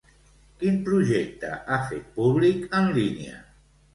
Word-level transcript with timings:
Quin 0.61 0.79
projecte 0.87 1.51
ha 1.59 1.77
fet 1.91 2.09
públic 2.15 2.65
en 2.79 2.91
línia? 2.99 3.37